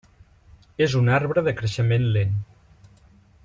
[0.85, 2.35] És un arbre de creixement lent.